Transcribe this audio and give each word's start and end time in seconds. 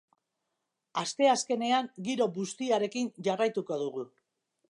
Asteazkenean 1.01 1.91
giro 2.09 2.27
bustiarekin 2.39 3.13
jarraituko 3.29 3.81
dugu. 3.83 4.07